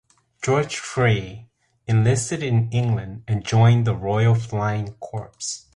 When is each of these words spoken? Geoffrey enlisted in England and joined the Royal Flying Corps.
Geoffrey 0.41 1.47
enlisted 1.85 2.41
in 2.41 2.71
England 2.71 3.23
and 3.27 3.45
joined 3.45 3.85
the 3.85 3.93
Royal 3.95 4.33
Flying 4.33 4.93
Corps. 4.93 5.31